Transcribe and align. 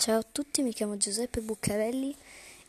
Ciao 0.00 0.20
a 0.20 0.22
tutti, 0.22 0.62
mi 0.62 0.72
chiamo 0.72 0.96
Giuseppe 0.96 1.42
Buccarelli 1.42 2.16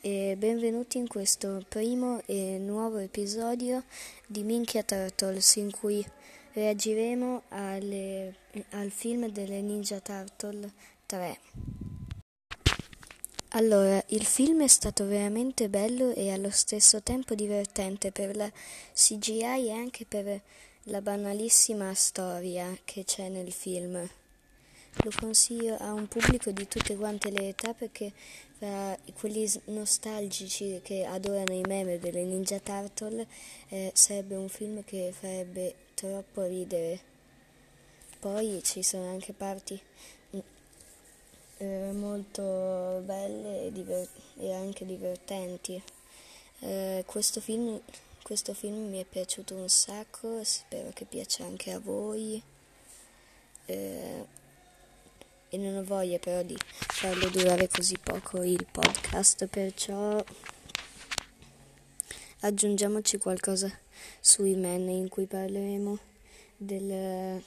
e 0.00 0.34
benvenuti 0.38 0.96
in 0.96 1.06
questo 1.06 1.62
primo 1.68 2.22
e 2.24 2.56
nuovo 2.58 2.96
episodio 2.96 3.84
di 4.26 4.44
Minchia 4.44 4.82
Turtles 4.82 5.56
in 5.56 5.70
cui 5.70 6.02
reagiremo 6.54 7.42
alle, 7.48 8.34
al 8.70 8.90
film 8.90 9.28
delle 9.28 9.60
Ninja 9.60 10.00
Turtle 10.00 10.72
3. 11.04 11.38
Allora, 13.48 14.02
il 14.06 14.24
film 14.24 14.62
è 14.62 14.68
stato 14.68 15.04
veramente 15.04 15.68
bello 15.68 16.14
e 16.14 16.32
allo 16.32 16.50
stesso 16.50 17.02
tempo 17.02 17.34
divertente 17.34 18.10
per 18.10 18.36
la 18.36 18.50
CGI 18.94 19.66
e 19.66 19.72
anche 19.72 20.06
per 20.06 20.40
la 20.84 21.02
banalissima 21.02 21.92
storia 21.92 22.74
che 22.86 23.04
c'è 23.04 23.28
nel 23.28 23.52
film. 23.52 24.08
Lo 25.04 25.12
consiglio 25.16 25.76
a 25.76 25.92
un 25.92 26.08
pubblico 26.08 26.50
di 26.50 26.66
tutte 26.66 26.96
quante 26.96 27.30
le 27.30 27.48
età 27.48 27.72
perché 27.72 28.12
tra 28.58 28.98
quelli 29.14 29.48
nostalgici 29.66 30.80
che 30.82 31.04
adorano 31.04 31.54
i 31.54 31.62
meme 31.66 31.98
delle 32.00 32.24
Ninja 32.24 32.58
Turtle 32.58 33.24
eh, 33.68 33.92
sarebbe 33.94 34.34
un 34.34 34.48
film 34.48 34.82
che 34.84 35.14
farebbe 35.16 35.74
troppo 35.94 36.42
ridere. 36.42 37.00
Poi 38.18 38.60
ci 38.64 38.82
sono 38.82 39.08
anche 39.08 39.32
parti 39.32 39.80
mm, 40.34 40.38
eh, 41.58 41.92
molto 41.92 43.00
belle 43.04 43.66
e, 43.66 43.72
diver- 43.72 44.10
e 44.38 44.52
anche 44.52 44.84
divertenti. 44.84 45.80
Eh, 46.60 47.04
questo, 47.06 47.40
film, 47.40 47.80
questo 48.22 48.54
film 48.54 48.88
mi 48.88 49.00
è 49.00 49.04
piaciuto 49.04 49.54
un 49.54 49.68
sacco, 49.68 50.42
spero 50.42 50.90
che 50.92 51.04
piaccia 51.04 51.44
anche 51.44 51.70
a 51.70 51.78
voi. 51.78 52.42
Eh, 53.66 54.26
e 55.50 55.56
non 55.56 55.76
ho 55.76 55.84
voglia 55.84 56.18
però 56.18 56.42
di 56.42 56.56
farlo 56.76 57.28
durare 57.30 57.68
così 57.68 57.96
poco 58.02 58.42
il 58.42 58.66
podcast, 58.70 59.46
perciò 59.46 60.22
aggiungiamoci 62.40 63.18
qualcosa 63.18 63.70
sui 64.20 64.54
men 64.54 64.88
in 64.88 65.08
cui 65.08 65.26
parleremo 65.26 65.98
del, 66.56 67.42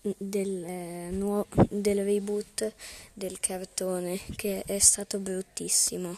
del, 0.00 0.64
eh, 0.64 1.08
nuovo, 1.10 1.46
del 1.68 2.04
reboot 2.04 2.72
del 3.12 3.38
cartone 3.40 4.18
che 4.36 4.62
è 4.64 4.78
stato 4.78 5.18
bruttissimo. 5.18 6.14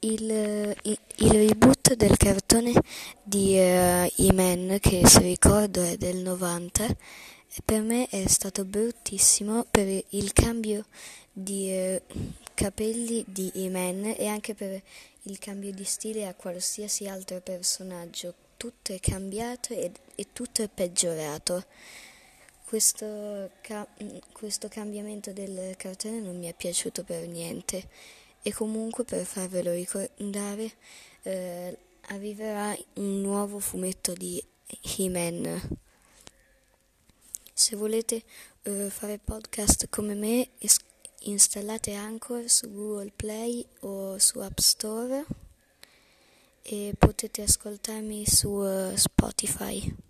Il, 0.00 0.30
il, 0.82 0.98
il 1.16 1.30
reboot 1.30 1.94
del 1.94 2.18
cartone 2.18 2.72
di 3.22 3.54
uh, 3.56 4.06
E-Man, 4.22 4.76
che 4.78 5.06
se 5.06 5.20
ricordo 5.20 5.82
è 5.82 5.96
del 5.96 6.16
90, 6.16 6.94
per 7.62 7.82
me 7.82 8.08
è 8.08 8.26
stato 8.26 8.64
bruttissimo 8.64 9.64
per 9.70 9.86
il 10.08 10.32
cambio 10.32 10.86
di 11.32 11.70
eh, 11.70 12.02
capelli 12.54 13.24
di 13.28 13.50
E-Man 13.54 14.14
e 14.16 14.26
anche 14.26 14.54
per 14.54 14.82
il 15.22 15.38
cambio 15.38 15.72
di 15.72 15.84
stile 15.84 16.26
a 16.26 16.34
qualsiasi 16.34 17.06
altro 17.06 17.40
personaggio. 17.40 18.34
Tutto 18.56 18.92
è 18.92 19.00
cambiato 19.00 19.72
e, 19.74 19.92
e 20.14 20.26
tutto 20.32 20.62
è 20.62 20.68
peggiorato. 20.68 21.64
Questo, 22.64 23.50
ca- 23.60 23.86
questo 24.32 24.68
cambiamento 24.68 25.32
del 25.32 25.74
cartone 25.76 26.20
non 26.20 26.38
mi 26.38 26.46
è 26.46 26.54
piaciuto 26.54 27.04
per 27.04 27.28
niente 27.28 27.88
e 28.42 28.52
comunque 28.52 29.04
per 29.04 29.24
farvelo 29.24 29.72
ricordare 29.72 30.72
eh, 31.22 31.78
arriverà 32.08 32.76
un 32.94 33.20
nuovo 33.20 33.58
fumetto 33.58 34.12
di 34.12 34.42
He-Man. 34.96 35.82
Se 37.64 37.76
volete 37.76 38.24
uh, 38.66 38.90
fare 38.90 39.18
podcast 39.18 39.88
come 39.88 40.14
me, 40.14 40.50
es- 40.60 40.84
installate 41.20 41.94
Anchor 41.94 42.50
su 42.50 42.68
Google 42.70 43.10
Play 43.16 43.66
o 43.80 44.18
su 44.18 44.40
App 44.42 44.58
Store 44.58 45.24
e 46.62 46.92
potete 46.98 47.40
ascoltarmi 47.40 48.26
su 48.26 48.50
uh, 48.50 48.92
Spotify. 48.92 50.03